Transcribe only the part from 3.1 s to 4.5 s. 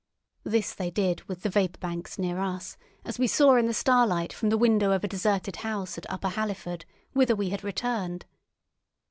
we saw in the starlight from